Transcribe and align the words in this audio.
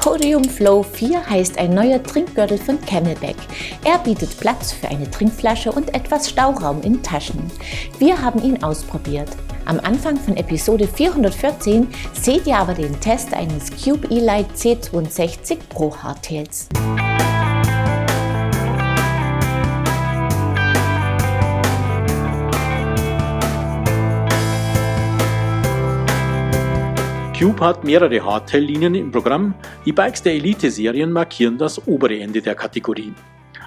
Podium 0.00 0.44
Flow 0.44 0.82
4 0.82 1.28
heißt 1.28 1.58
ein 1.58 1.74
neuer 1.74 2.02
Trinkgürtel 2.02 2.56
von 2.56 2.80
Camelback. 2.80 3.36
Er 3.84 3.98
bietet 3.98 4.40
Platz 4.40 4.72
für 4.72 4.88
eine 4.88 5.10
Trinkflasche 5.10 5.70
und 5.70 5.94
etwas 5.94 6.30
Stauraum 6.30 6.80
in 6.80 7.02
Taschen. 7.02 7.50
Wir 7.98 8.20
haben 8.20 8.42
ihn 8.42 8.64
ausprobiert. 8.64 9.28
Am 9.66 9.78
Anfang 9.80 10.16
von 10.16 10.38
Episode 10.38 10.88
414 10.88 11.86
seht 12.14 12.46
ihr 12.46 12.56
aber 12.56 12.72
den 12.72 12.98
Test 13.00 13.34
eines 13.34 13.70
Cube 13.70 14.08
E-Lite 14.10 14.54
C62 14.54 15.58
Pro 15.68 15.94
Hardtails. 15.94 16.68
Cube 27.40 27.64
hat 27.64 27.84
mehrere 27.84 28.22
Hardtail-Linien 28.22 28.94
im 28.94 29.10
Programm. 29.10 29.54
Die 29.86 29.92
Bikes 29.92 30.22
der 30.22 30.34
Elite-Serien 30.34 31.10
markieren 31.10 31.56
das 31.56 31.86
obere 31.86 32.20
Ende 32.20 32.42
der 32.42 32.54
Kategorie. 32.54 33.14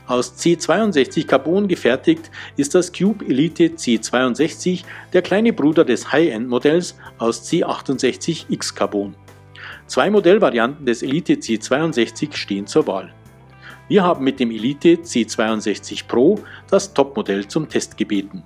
Aus 0.05 0.31
C62 0.37 1.25
Carbon 1.25 1.67
gefertigt 1.67 2.29
ist 2.55 2.75
das 2.75 2.93
Cube 2.93 3.25
Elite 3.25 3.69
C62 3.69 4.83
der 5.11 5.23
kleine 5.23 5.53
Bruder 5.53 5.83
des 5.83 6.11
High-End-Modells 6.11 6.95
aus 7.17 7.49
C68 7.49 8.45
X 8.49 8.75
Carbon. 8.75 9.15
Zwei 9.87 10.11
Modellvarianten 10.11 10.85
des 10.85 11.01
Elite 11.01 11.33
C62 11.33 12.35
stehen 12.35 12.67
zur 12.67 12.85
Wahl. 12.85 13.11
Wir 13.87 14.03
haben 14.03 14.23
mit 14.23 14.39
dem 14.39 14.51
Elite 14.51 14.97
C62 14.97 16.07
Pro 16.07 16.39
das 16.69 16.93
Topmodell 16.93 17.47
zum 17.47 17.67
Test 17.67 17.97
gebeten. 17.97 18.43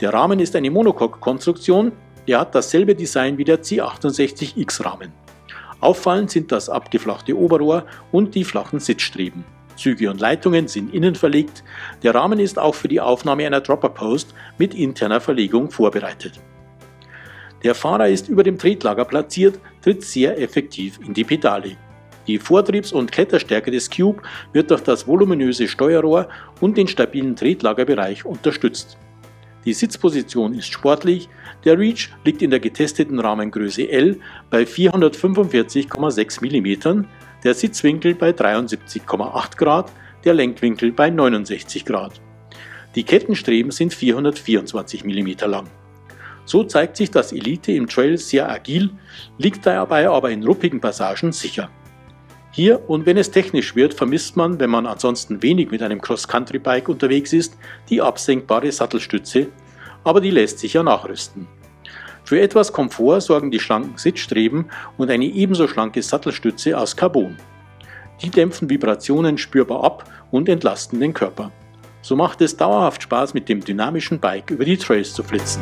Der 0.00 0.14
Rahmen 0.14 0.40
ist 0.40 0.56
eine 0.56 0.70
Monocoque-Konstruktion 0.70 1.92
er 2.26 2.40
hat 2.40 2.54
dasselbe 2.54 2.94
Design 2.94 3.38
wie 3.38 3.44
der 3.44 3.62
C68X-Rahmen. 3.62 5.12
Auffallend 5.80 6.30
sind 6.30 6.50
das 6.50 6.68
abgeflachte 6.70 7.36
Oberrohr 7.36 7.84
und 8.10 8.34
die 8.34 8.44
flachen 8.44 8.80
Sitzstreben. 8.80 9.44
Züge 9.76 10.08
und 10.08 10.20
Leitungen 10.20 10.68
sind 10.68 10.94
innen 10.94 11.14
verlegt. 11.14 11.64
Der 12.02 12.14
Rahmen 12.14 12.38
ist 12.38 12.58
auch 12.58 12.74
für 12.74 12.88
die 12.88 13.00
Aufnahme 13.00 13.46
einer 13.46 13.60
Dropper 13.60 13.90
Post 13.90 14.34
mit 14.56 14.74
interner 14.74 15.20
Verlegung 15.20 15.70
vorbereitet. 15.70 16.40
Der 17.62 17.74
Fahrer 17.74 18.08
ist 18.08 18.28
über 18.28 18.42
dem 18.42 18.58
Tretlager 18.58 19.04
platziert, 19.04 19.58
tritt 19.82 20.02
sehr 20.04 20.40
effektiv 20.40 20.98
in 21.04 21.14
die 21.14 21.24
Pedale. 21.24 21.76
Die 22.26 22.38
Vortriebs- 22.38 22.92
und 22.92 23.12
Kletterstärke 23.12 23.70
des 23.70 23.90
Cube 23.90 24.22
wird 24.52 24.70
durch 24.70 24.82
das 24.82 25.06
voluminöse 25.06 25.68
Steuerrohr 25.68 26.28
und 26.60 26.76
den 26.76 26.88
stabilen 26.88 27.36
Tretlagerbereich 27.36 28.24
unterstützt. 28.24 28.96
Die 29.64 29.72
Sitzposition 29.72 30.54
ist 30.54 30.72
sportlich, 30.72 31.28
der 31.64 31.78
Reach 31.78 32.10
liegt 32.24 32.42
in 32.42 32.50
der 32.50 32.60
getesteten 32.60 33.18
Rahmengröße 33.18 33.88
L 33.88 34.20
bei 34.50 34.64
445,6 34.64 36.42
mm, 36.42 37.06
der 37.42 37.54
Sitzwinkel 37.54 38.14
bei 38.14 38.30
73,8 38.30 39.56
Grad, 39.56 39.90
der 40.24 40.34
Lenkwinkel 40.34 40.92
bei 40.92 41.08
69 41.10 41.84
Grad. 41.84 42.20
Die 42.94 43.04
Kettenstreben 43.04 43.70
sind 43.72 43.94
424 43.94 45.04
mm 45.04 45.30
lang. 45.46 45.66
So 46.44 46.62
zeigt 46.64 46.96
sich 46.96 47.10
das 47.10 47.32
Elite 47.32 47.72
im 47.72 47.88
Trail 47.88 48.18
sehr 48.18 48.50
agil, 48.50 48.90
liegt 49.38 49.64
dabei 49.64 50.08
aber 50.08 50.30
in 50.30 50.44
ruppigen 50.44 50.80
Passagen 50.80 51.32
sicher. 51.32 51.70
Hier 52.56 52.88
und 52.88 53.04
wenn 53.04 53.16
es 53.16 53.32
technisch 53.32 53.74
wird, 53.74 53.94
vermisst 53.94 54.36
man, 54.36 54.60
wenn 54.60 54.70
man 54.70 54.86
ansonsten 54.86 55.42
wenig 55.42 55.72
mit 55.72 55.82
einem 55.82 56.00
Cross-Country-Bike 56.00 56.88
unterwegs 56.88 57.32
ist, 57.32 57.58
die 57.88 58.00
absenkbare 58.00 58.70
Sattelstütze, 58.70 59.48
aber 60.04 60.20
die 60.20 60.30
lässt 60.30 60.60
sich 60.60 60.74
ja 60.74 60.84
nachrüsten. 60.84 61.48
Für 62.22 62.40
etwas 62.40 62.72
Komfort 62.72 63.22
sorgen 63.22 63.50
die 63.50 63.58
schlanken 63.58 63.98
Sitzstreben 63.98 64.66
und 64.96 65.10
eine 65.10 65.24
ebenso 65.24 65.66
schlanke 65.66 66.00
Sattelstütze 66.00 66.78
aus 66.78 66.94
Carbon. 66.94 67.36
Die 68.22 68.30
dämpfen 68.30 68.70
Vibrationen 68.70 69.36
spürbar 69.36 69.82
ab 69.82 70.04
und 70.30 70.48
entlasten 70.48 71.00
den 71.00 71.12
Körper. 71.12 71.50
So 72.02 72.14
macht 72.14 72.40
es 72.40 72.56
dauerhaft 72.56 73.02
Spaß, 73.02 73.34
mit 73.34 73.48
dem 73.48 73.64
dynamischen 73.64 74.20
Bike 74.20 74.52
über 74.52 74.64
die 74.64 74.76
Trails 74.76 75.12
zu 75.12 75.24
flitzen. 75.24 75.60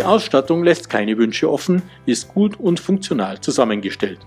Die 0.00 0.06
Ausstattung 0.06 0.64
lässt 0.64 0.88
keine 0.88 1.18
Wünsche 1.18 1.52
offen, 1.52 1.82
ist 2.06 2.32
gut 2.32 2.58
und 2.58 2.80
funktional 2.80 3.38
zusammengestellt. 3.38 4.20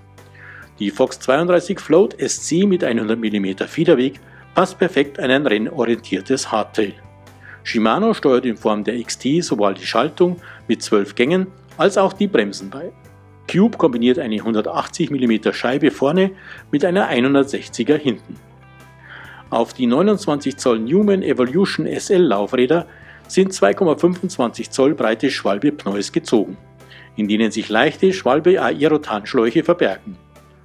Die 0.77 0.91
Fox 0.91 1.19
32 1.21 1.79
Float 1.79 2.15
SC 2.21 2.67
mit 2.67 2.83
100 2.83 3.17
mm 3.17 3.65
Federweg 3.65 4.19
passt 4.53 4.77
perfekt 4.77 5.19
an 5.19 5.31
ein 5.31 5.47
rennorientiertes 5.47 6.51
Hardtail. 6.51 6.93
Shimano 7.63 8.13
steuert 8.13 8.45
in 8.45 8.55
Form 8.55 8.83
der 8.83 9.01
XT 9.01 9.43
sowohl 9.43 9.73
die 9.73 9.87
Schaltung 9.87 10.37
mit 10.67 10.83
12 10.83 11.15
Gängen 11.15 11.47
als 11.79 11.97
auch 11.97 12.13
die 12.13 12.27
Bremsen 12.27 12.69
bei. 12.69 12.91
Cube 13.51 13.75
kombiniert 13.75 14.19
eine 14.19 14.35
180 14.35 15.09
mm 15.09 15.53
Scheibe 15.53 15.89
vorne 15.89 16.29
mit 16.69 16.85
einer 16.85 17.09
160er 17.09 17.97
hinten. 17.97 18.35
Auf 19.49 19.73
die 19.73 19.87
29 19.87 20.55
Zoll 20.55 20.77
Newman 20.81 21.23
Evolution 21.23 21.87
SL 21.87 22.21
Laufräder 22.21 22.85
sind 23.27 23.51
2,25 23.51 24.69
Zoll 24.69 24.95
breite 24.95 25.29
Schwalbe-Pneus 25.29 26.11
gezogen, 26.11 26.57
in 27.15 27.27
denen 27.27 27.51
sich 27.51 27.69
leichte 27.69 28.13
Schwalbe-Aerotanschläuche 28.13 29.63
verbergen. 29.63 30.17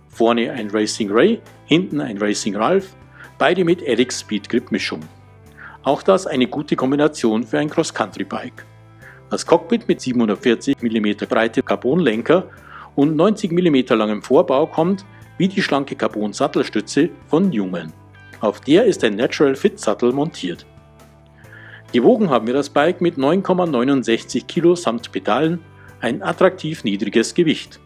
Vorne 0.09 0.53
ein 0.53 0.71
Racing 0.71 1.11
Ray, 1.11 1.41
hinten 1.67 2.01
ein 2.01 2.19
Racing 2.19 2.57
Ralph, 2.57 2.95
beide 3.39 3.65
mit 3.65 3.83
Edix 3.83 4.21
Speed 4.21 4.49
Grip 4.49 4.73
Mischung. 4.73 5.01
Auch 5.85 6.03
das 6.03 6.27
eine 6.27 6.47
gute 6.47 6.77
Kombination 6.77 7.45
für 7.45 7.59
ein 7.59 7.71
Cross-Country-Bike. 7.71 8.65
Das 9.31 9.47
Cockpit 9.47 9.87
mit 9.89 10.01
740 10.01 10.83
mm 10.83 11.27
breite 11.29 11.63
Carbonlenker 11.63 12.49
und 12.97 13.15
90 13.15 13.53
mm 13.53 13.95
langem 13.95 14.23
Vorbau 14.23 14.67
kommt, 14.67 15.05
wie 15.37 15.49
die 15.49 15.63
schlanke 15.63 15.95
Carbon-Sattelstütze 15.95 17.11
von 17.29 17.49
Newman. 17.51 17.93
Auf 18.41 18.61
der 18.61 18.85
ist 18.85 19.05
ein 19.05 19.17
Natural 19.17 19.55
Fit 19.55 19.79
Sattel 19.79 20.13
montiert. 20.13 20.67
Gewogen 21.91 22.29
haben 22.29 22.47
wir 22.47 22.53
das 22.53 22.69
Bike 22.69 23.01
mit 23.01 23.17
9,69 23.17 24.45
Kilo 24.45 24.75
samt 24.75 25.11
Pedalen, 25.11 25.61
ein 26.01 26.23
attraktiv 26.23 26.85
niedriges 26.85 27.33
Gewicht. 27.33 27.81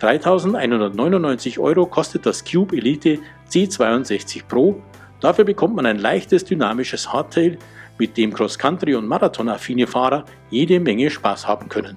3.199 0.00 1.58
Euro 1.58 1.86
kostet 1.86 2.26
das 2.26 2.44
Cube 2.44 2.76
Elite 2.76 3.18
C62 3.50 4.44
Pro, 4.46 4.82
dafür 5.20 5.44
bekommt 5.44 5.74
man 5.74 5.86
ein 5.86 5.98
leichtes 5.98 6.44
dynamisches 6.44 7.10
Hardtail, 7.10 7.58
mit 7.98 8.18
dem 8.18 8.32
Cross-Country- 8.32 8.94
und 8.94 9.08
Marathon-affine 9.08 9.86
Fahrer 9.86 10.26
jede 10.50 10.78
Menge 10.78 11.10
Spaß 11.10 11.48
haben 11.48 11.68
können. 11.70 11.96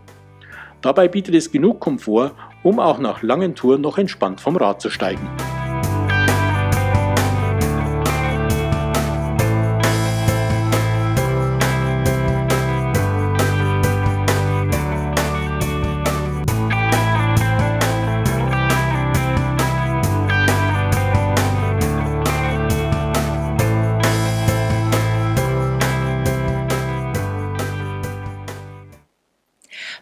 Dabei 0.82 1.10
bietet 1.10 1.36
es 1.36 1.52
genug 1.52 1.82
Komfort, 1.82 2.32
um 2.62 2.80
auch 2.80 3.00
nach 3.00 3.22
langen 3.22 3.56
Touren 3.56 3.82
noch 3.82 3.98
entspannt 3.98 4.40
vom 4.40 4.56
Rad 4.56 4.82
zu 4.82 4.90
steigen. 4.90 5.30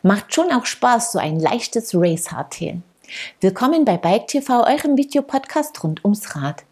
Macht 0.04 0.34
schon 0.34 0.52
auch 0.52 0.66
Spaß, 0.66 1.12
so 1.12 1.20
ein 1.20 1.40
leichtes 1.40 1.92
Race-Hardtail. 1.94 2.82
Willkommen 3.40 3.86
bei 3.86 3.98
Bike 3.98 4.26
TV, 4.26 4.66
eurem 4.66 4.98
Videopodcast 4.98 5.84
rund 5.84 6.04
ums 6.04 6.36
Rad. 6.36 6.64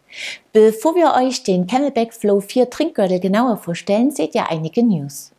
Bevor 0.52 0.96
wir 0.96 1.14
euch 1.14 1.44
den 1.44 1.68
Camelback 1.68 2.12
Flow 2.12 2.40
4 2.40 2.70
Trinkgürtel 2.70 3.20
genauer 3.20 3.56
vorstellen, 3.56 4.10
seht 4.10 4.34
ihr 4.34 4.50
einige 4.50 4.82
News. 4.82 5.30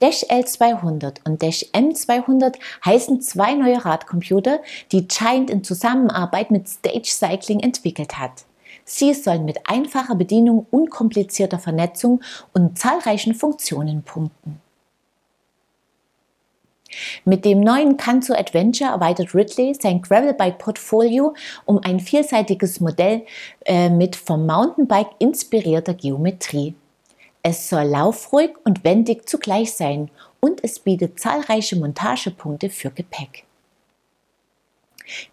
Dash 0.00 0.24
L200 0.24 1.24
und 1.24 1.40
Dash 1.40 1.64
M200 1.72 2.56
heißen 2.84 3.20
zwei 3.20 3.54
neue 3.54 3.84
Radcomputer, 3.84 4.60
die 4.90 5.06
Giant 5.06 5.50
in 5.50 5.62
Zusammenarbeit 5.62 6.50
mit 6.50 6.68
Stage 6.68 7.04
Cycling 7.04 7.60
entwickelt 7.60 8.18
hat. 8.18 8.44
Sie 8.84 9.14
sollen 9.14 9.44
mit 9.44 9.68
einfacher 9.68 10.16
Bedienung, 10.16 10.66
unkomplizierter 10.72 11.60
Vernetzung 11.60 12.22
und 12.52 12.76
zahlreichen 12.76 13.36
Funktionen 13.36 14.02
punkten. 14.02 14.60
Mit 17.24 17.44
dem 17.44 17.60
neuen 17.60 17.96
Kanto 17.96 18.34
Adventure 18.34 18.90
erweitert 18.90 19.34
Ridley 19.34 19.74
sein 19.74 20.02
Gravelbike-Portfolio 20.02 21.34
um 21.64 21.78
ein 21.82 22.00
vielseitiges 22.00 22.80
Modell 22.80 23.22
äh, 23.64 23.88
mit 23.88 24.16
vom 24.16 24.46
Mountainbike 24.46 25.10
inspirierter 25.18 25.94
Geometrie. 25.94 26.74
Es 27.42 27.68
soll 27.68 27.84
laufruhig 27.84 28.52
und 28.64 28.84
wendig 28.84 29.28
zugleich 29.28 29.72
sein 29.72 30.10
und 30.40 30.62
es 30.62 30.78
bietet 30.78 31.18
zahlreiche 31.18 31.76
Montagepunkte 31.76 32.70
für 32.70 32.90
Gepäck. 32.90 33.44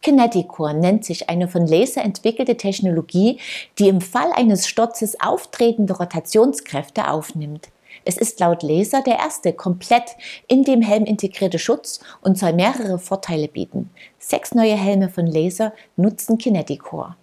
Kineticore 0.02 0.74
nennt 0.74 1.06
sich 1.06 1.30
eine 1.30 1.48
von 1.48 1.68
Laser 1.68 2.04
entwickelte 2.04 2.58
Technologie, 2.58 3.40
die 3.78 3.88
im 3.88 4.02
Fall 4.02 4.32
eines 4.34 4.68
Sturzes 4.68 5.20
auftretende 5.20 5.96
Rotationskräfte 5.96 7.10
aufnimmt. 7.10 7.70
Es 8.06 8.18
ist 8.18 8.40
laut 8.40 8.64
Laser 8.64 9.02
der 9.02 9.20
erste 9.20 9.54
komplett 9.54 10.16
in 10.48 10.64
dem 10.64 10.82
Helm 10.82 11.06
integrierte 11.06 11.60
Schutz 11.60 12.00
und 12.22 12.38
soll 12.38 12.54
mehrere 12.54 13.00
Vorteile 13.00 13.48
bieten. 13.48 13.90
Sechs 14.18 14.54
neue 14.54 14.76
Helme 14.76 15.10
von 15.10 15.28
Laser 15.28 15.74
nutzen 15.96 16.38
Kineticore. 16.38 17.16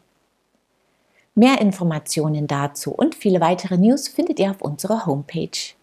Mehr 1.34 1.60
Informationen 1.60 2.46
dazu 2.46 2.92
und 2.92 3.14
viele 3.14 3.40
weitere 3.40 3.76
News 3.76 4.08
findet 4.08 4.38
ihr 4.38 4.50
auf 4.50 4.62
unserer 4.62 5.06
Homepage. 5.06 5.74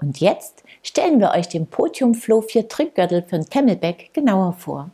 Und 0.00 0.18
jetzt 0.18 0.64
stellen 0.82 1.20
wir 1.20 1.30
euch 1.30 1.48
den 1.48 1.68
Podium 1.68 2.14
Flow 2.14 2.40
4 2.40 2.68
Trickgürtel 2.68 3.22
den 3.22 3.48
Camelback 3.48 4.10
genauer 4.12 4.52
vor. 4.54 4.90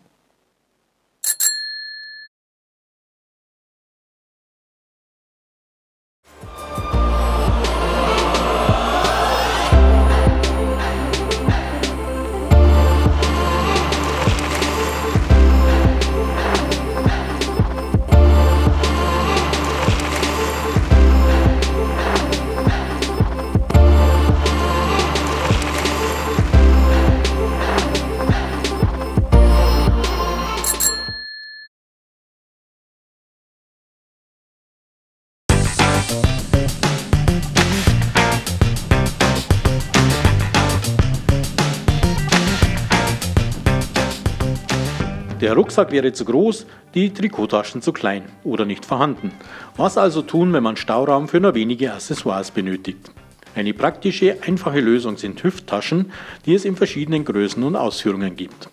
Der 45.41 45.55
Rucksack 45.55 45.93
wäre 45.93 46.13
zu 46.13 46.25
groß, 46.25 46.67
die 46.95 47.15
Trikottaschen 47.15 47.81
zu 47.81 47.93
klein 47.93 48.25
oder 48.43 48.65
nicht 48.65 48.85
vorhanden. 48.85 49.31
Was 49.77 49.97
also 49.97 50.23
tun, 50.23 50.53
wenn 50.53 50.65
man 50.65 50.77
Stauraum 50.77 51.29
für 51.29 51.39
nur 51.39 51.55
wenige 51.55 51.93
Accessoires 51.93 52.51
benötigt? 52.51 53.13
Eine 53.55 53.73
praktische, 53.73 54.39
einfache 54.45 54.81
Lösung 54.81 55.17
sind 55.17 55.43
Hüfttaschen, 55.45 56.11
die 56.45 56.55
es 56.55 56.65
in 56.65 56.75
verschiedenen 56.75 57.25
Größen 57.25 57.63
und 57.63 57.77
Ausführungen 57.77 58.35
gibt. 58.35 58.69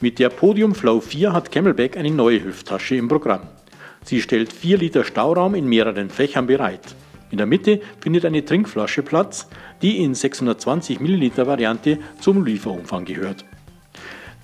Mit 0.00 0.18
der 0.18 0.30
Podium 0.30 0.74
Flow 0.74 1.00
4 1.00 1.34
hat 1.34 1.52
Camelback 1.52 1.98
eine 1.98 2.10
neue 2.10 2.42
Hüfttasche 2.42 2.96
im 2.96 3.08
Programm. 3.08 3.42
Sie 4.04 4.22
stellt 4.22 4.54
4 4.54 4.78
Liter 4.78 5.04
Stauraum 5.04 5.54
in 5.54 5.68
mehreren 5.68 6.08
Fächern 6.08 6.46
bereit. 6.46 6.94
In 7.30 7.36
der 7.36 7.46
Mitte 7.46 7.80
findet 8.00 8.24
eine 8.24 8.42
Trinkflasche 8.42 9.02
Platz, 9.02 9.48
die 9.82 10.02
in 10.02 10.14
620 10.14 11.00
Milliliter 11.00 11.46
Variante 11.46 11.98
zum 12.20 12.42
Lieferumfang 12.42 13.04
gehört. 13.04 13.44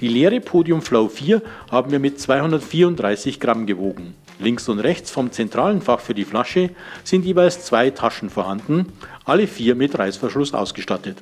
Die 0.01 0.09
leere 0.09 0.41
Podium 0.41 0.81
Flow 0.81 1.09
4 1.09 1.43
haben 1.71 1.91
wir 1.91 1.99
mit 1.99 2.19
234 2.19 3.39
Gramm 3.39 3.67
gewogen. 3.67 4.15
Links 4.39 4.67
und 4.71 4.79
rechts 4.79 5.11
vom 5.11 5.31
zentralen 5.31 5.83
Fach 5.83 6.01
für 6.01 6.15
die 6.15 6.25
Flasche 6.25 6.71
sind 7.05 7.27
jeweils 7.27 7.67
zwei 7.67 7.91
Taschen 7.91 8.31
vorhanden, 8.31 8.87
alle 9.27 9.47
vier 9.47 9.75
mit 9.75 9.99
Reißverschluss 9.99 10.55
ausgestattet. 10.55 11.19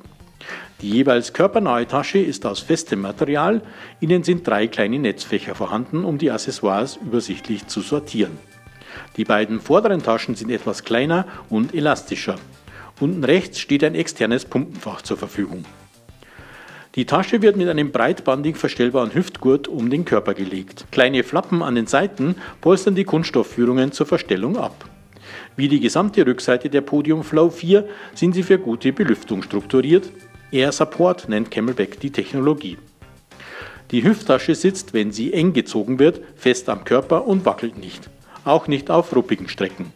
Die 0.81 0.89
jeweils 0.89 1.33
körpernahe 1.33 1.87
Tasche 1.87 2.19
ist 2.19 2.45
aus 2.45 2.61
festem 2.61 3.01
Material, 3.01 3.61
innen 3.99 4.23
sind 4.23 4.47
drei 4.47 4.67
kleine 4.67 4.97
Netzfächer 4.97 5.55
vorhanden, 5.55 6.05
um 6.05 6.17
die 6.17 6.31
Accessoires 6.31 6.95
übersichtlich 6.95 7.67
zu 7.67 7.81
sortieren. 7.81 8.37
Die 9.17 9.25
beiden 9.25 9.59
vorderen 9.59 10.01
Taschen 10.01 10.35
sind 10.35 10.51
etwas 10.51 10.85
kleiner 10.85 11.25
und 11.49 11.75
elastischer. 11.75 12.35
Unten 13.01 13.25
rechts 13.25 13.59
steht 13.59 13.83
ein 13.83 13.95
externes 13.95 14.45
Pumpenfach 14.45 15.01
zur 15.01 15.17
Verfügung. 15.17 15.65
Die 16.99 17.05
Tasche 17.05 17.41
wird 17.41 17.55
mit 17.55 17.69
einem 17.69 17.93
breitbandig 17.93 18.57
verstellbaren 18.57 19.15
Hüftgurt 19.15 19.69
um 19.69 19.89
den 19.89 20.03
Körper 20.03 20.33
gelegt. 20.33 20.85
Kleine 20.91 21.23
Flappen 21.23 21.63
an 21.63 21.75
den 21.75 21.87
Seiten 21.87 22.35
polstern 22.59 22.93
die 22.93 23.05
Kunststoffführungen 23.05 23.93
zur 23.93 24.05
Verstellung 24.05 24.57
ab. 24.57 24.83
Wie 25.55 25.69
die 25.69 25.79
gesamte 25.79 26.27
Rückseite 26.27 26.69
der 26.69 26.81
Podium 26.81 27.23
Flow 27.23 27.51
4 27.51 27.87
sind 28.15 28.33
sie 28.33 28.43
für 28.43 28.59
gute 28.59 28.91
Belüftung 28.91 29.43
strukturiert. 29.43 30.11
Air 30.51 30.73
Support 30.73 31.29
nennt 31.29 31.51
Camelback 31.51 32.01
die 32.01 32.11
Technologie. 32.11 32.77
Die 33.91 34.03
Hüfttasche 34.03 34.53
sitzt, 34.53 34.93
wenn 34.93 35.13
sie 35.13 35.31
eng 35.31 35.53
gezogen 35.53 35.99
wird, 35.99 36.19
fest 36.35 36.67
am 36.67 36.83
Körper 36.83 37.25
und 37.25 37.45
wackelt 37.45 37.77
nicht. 37.77 38.09
Auch 38.43 38.67
nicht 38.67 38.91
auf 38.91 39.15
ruppigen 39.15 39.47
Strecken. 39.47 39.93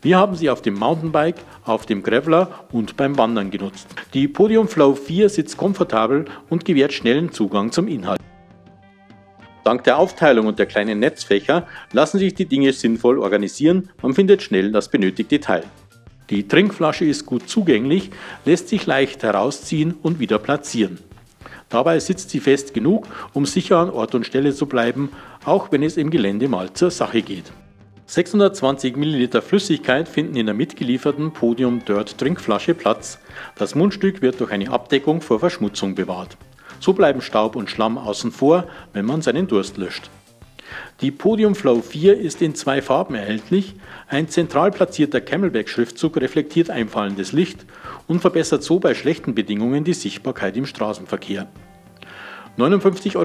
Wir 0.00 0.16
haben 0.16 0.36
sie 0.36 0.48
auf 0.48 0.62
dem 0.62 0.74
Mountainbike, 0.74 1.42
auf 1.64 1.84
dem 1.84 2.04
Graveler 2.04 2.66
und 2.70 2.96
beim 2.96 3.18
Wandern 3.18 3.50
genutzt. 3.50 3.88
Die 4.14 4.28
Podium 4.28 4.68
Flow 4.68 4.94
4 4.94 5.28
sitzt 5.28 5.56
komfortabel 5.56 6.26
und 6.48 6.64
gewährt 6.64 6.92
schnellen 6.92 7.32
Zugang 7.32 7.72
zum 7.72 7.88
Inhalt. 7.88 8.20
Dank 9.64 9.82
der 9.82 9.98
Aufteilung 9.98 10.46
und 10.46 10.60
der 10.60 10.66
kleinen 10.66 11.00
Netzfächer 11.00 11.66
lassen 11.92 12.20
sich 12.20 12.32
die 12.34 12.46
Dinge 12.46 12.72
sinnvoll 12.72 13.18
organisieren, 13.18 13.90
man 14.00 14.14
findet 14.14 14.40
schnell 14.40 14.70
das 14.70 14.88
benötigte 14.88 15.40
Teil. 15.40 15.64
Die 16.30 16.46
Trinkflasche 16.46 17.04
ist 17.04 17.26
gut 17.26 17.48
zugänglich, 17.48 18.10
lässt 18.44 18.68
sich 18.68 18.86
leicht 18.86 19.24
herausziehen 19.24 19.94
und 20.00 20.20
wieder 20.20 20.38
platzieren. 20.38 20.98
Dabei 21.70 21.98
sitzt 21.98 22.30
sie 22.30 22.40
fest 22.40 22.72
genug, 22.72 23.08
um 23.32 23.46
sicher 23.46 23.78
an 23.78 23.90
Ort 23.90 24.14
und 24.14 24.24
Stelle 24.24 24.54
zu 24.54 24.66
bleiben, 24.66 25.10
auch 25.44 25.72
wenn 25.72 25.82
es 25.82 25.96
im 25.96 26.10
Gelände 26.10 26.48
mal 26.48 26.72
zur 26.72 26.92
Sache 26.92 27.20
geht. 27.20 27.52
620 28.10 28.96
ml 28.96 29.42
Flüssigkeit 29.42 30.08
finden 30.08 30.34
in 30.36 30.46
der 30.46 30.54
mitgelieferten 30.54 31.30
Podium 31.34 31.84
Dirt 31.84 32.16
Trinkflasche 32.16 32.72
Platz. 32.72 33.18
Das 33.54 33.74
Mundstück 33.74 34.22
wird 34.22 34.40
durch 34.40 34.50
eine 34.50 34.70
Abdeckung 34.70 35.20
vor 35.20 35.38
Verschmutzung 35.40 35.94
bewahrt. 35.94 36.38
So 36.80 36.94
bleiben 36.94 37.20
Staub 37.20 37.54
und 37.54 37.68
Schlamm 37.68 37.98
außen 37.98 38.32
vor, 38.32 38.64
wenn 38.94 39.04
man 39.04 39.20
seinen 39.20 39.46
Durst 39.46 39.76
löscht. 39.76 40.08
Die 41.02 41.10
Podium 41.10 41.54
Flow 41.54 41.82
4 41.82 42.18
ist 42.18 42.40
in 42.40 42.54
zwei 42.54 42.80
Farben 42.80 43.14
erhältlich. 43.14 43.74
Ein 44.08 44.30
zentral 44.30 44.70
platzierter 44.70 45.20
Camelback-Schriftzug 45.20 46.16
reflektiert 46.16 46.70
einfallendes 46.70 47.32
Licht 47.32 47.66
und 48.06 48.20
verbessert 48.20 48.62
so 48.62 48.80
bei 48.80 48.94
schlechten 48.94 49.34
Bedingungen 49.34 49.84
die 49.84 49.92
Sichtbarkeit 49.92 50.56
im 50.56 50.64
Straßenverkehr. 50.64 51.46
59,99 52.56 53.16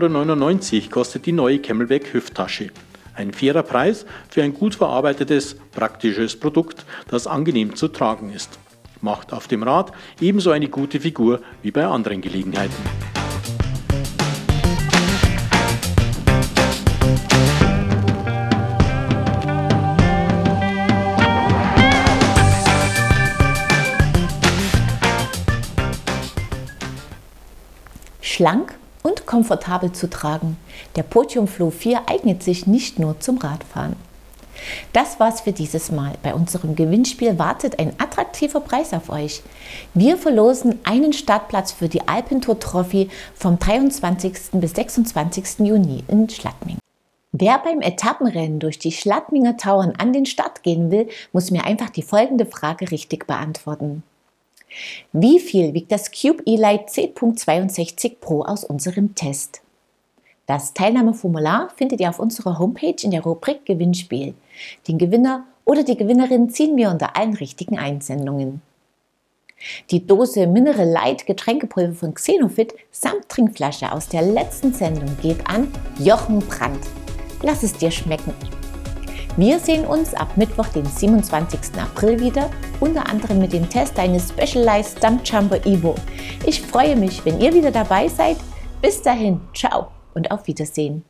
Euro 0.82 0.90
kostet 0.90 1.26
die 1.26 1.32
neue 1.32 1.60
Camelback 1.60 2.14
Hüfttasche. 2.14 2.72
Ein 3.16 3.32
fairer 3.32 3.64
Preis 3.64 4.06
für 4.30 4.42
ein 4.42 4.54
gut 4.54 4.76
verarbeitetes, 4.76 5.56
praktisches 5.72 6.40
Produkt, 6.40 6.86
das 7.10 7.28
angenehm 7.28 7.76
zu 7.76 7.88
tragen 7.88 8.34
ist. 8.34 8.58
Macht 9.02 9.34
auf 9.34 9.48
dem 9.48 9.64
Rad 9.64 9.92
ebenso 10.20 10.52
eine 10.52 10.70
gute 10.70 11.00
Figur 11.00 11.42
wie 11.62 11.72
bei 11.72 11.86
anderen 11.86 12.22
Gelegenheiten. 12.22 12.74
Schlank 28.22 28.74
komfortabel 29.34 29.92
zu 29.92 30.12
tragen. 30.12 30.58
Der 30.96 31.02
Podium 31.02 31.48
Flow 31.48 31.72
4 31.72 32.04
eignet 32.08 32.44
sich 32.44 32.68
nicht 32.68 33.00
nur 33.00 33.20
zum 33.20 33.40
Radfahren. 33.40 33.96
Das 34.94 35.20
war's 35.20 35.42
für 35.42 35.52
dieses 35.52 35.92
Mal. 35.92 36.14
Bei 36.22 36.36
unserem 36.36 36.76
Gewinnspiel 36.76 37.40
wartet 37.40 37.80
ein 37.80 37.94
attraktiver 37.98 38.60
Preis 38.60 38.94
auf 38.94 39.10
euch. 39.10 39.42
Wir 39.96 40.18
verlosen 40.18 40.78
einen 40.84 41.14
Startplatz 41.14 41.72
für 41.72 41.90
die 41.90 42.08
Alpentour 42.08 42.60
Trophy 42.60 43.10
vom 43.34 43.58
23. 43.58 44.52
bis 44.52 44.76
26. 44.76 45.66
Juni 45.66 46.04
in 46.08 46.30
Schladming. 46.30 46.78
Wer 47.32 47.58
beim 47.58 47.82
Etappenrennen 47.82 48.60
durch 48.60 48.78
die 48.78 48.92
Schladminger 48.92 49.58
Tauern 49.58 49.94
an 49.98 50.14
den 50.14 50.28
Start 50.28 50.62
gehen 50.62 50.92
will, 50.92 51.10
muss 51.32 51.50
mir 51.50 51.64
einfach 51.64 51.90
die 51.90 52.04
folgende 52.04 52.46
Frage 52.46 52.92
richtig 52.92 53.26
beantworten. 53.26 54.04
Wie 55.12 55.40
viel 55.40 55.74
wiegt 55.74 55.92
das 55.92 56.12
Cube 56.12 56.44
Elite 56.46 56.86
10.62 56.86 58.16
Pro 58.20 58.42
aus 58.44 58.64
unserem 58.64 59.16
Test? 59.16 59.62
Das 60.46 60.74
Teilnahmeformular 60.74 61.70
findet 61.76 62.02
ihr 62.02 62.10
auf 62.10 62.20
unserer 62.20 62.60
Homepage 62.60 62.96
in 63.02 63.12
der 63.12 63.24
Rubrik 63.24 63.66
Gewinnspiel. 63.66 64.34
Den 64.88 64.98
Gewinner 64.98 65.46
oder 65.66 65.84
die 65.84 65.96
Gewinnerin 65.96 66.50
ziehen 66.50 66.76
wir 66.76 66.90
unter 66.90 67.16
allen 67.16 67.34
richtigen 67.34 67.78
Einsendungen. 67.78 68.62
Die 69.92 70.06
Dose 70.06 70.46
Mineral 70.48 70.90
Light 70.90 71.26
Getränkepulver 71.26 71.94
von 71.94 72.14
Xenofit 72.14 72.74
samt 72.92 73.30
Trinkflasche 73.30 73.92
aus 73.92 74.10
der 74.10 74.22
letzten 74.22 74.74
Sendung 74.74 75.18
geht 75.22 75.48
an 75.48 75.72
Jochen 76.00 76.40
Brandt. 76.40 76.86
Lass 77.42 77.64
es 77.64 77.74
dir 77.74 77.92
schmecken. 77.92 78.34
Wir 79.36 79.58
sehen 79.58 79.84
uns 79.86 80.14
ab 80.14 80.38
Mittwoch, 80.38 80.68
den 80.68 80.86
27. 80.86 81.60
April 81.82 82.20
wieder, 82.20 82.52
unter 82.80 83.10
anderem 83.10 83.40
mit 83.40 83.52
dem 83.52 83.68
Test 83.68 83.98
eines 83.98 84.30
Specialized 84.30 85.00
Stump 85.00 85.22
Jumper 85.28 85.66
Evo. 85.66 85.96
Ich 86.46 86.62
freue 86.62 86.96
mich, 86.96 87.26
wenn 87.26 87.42
ihr 87.42 87.52
wieder 87.52 87.72
dabei 87.72 88.08
seid. 88.08 88.38
Bis 88.80 89.02
dahin, 89.02 89.42
ciao 89.56 89.88
und 90.14 90.30
auf 90.30 90.46
Wiedersehen. 90.46 91.04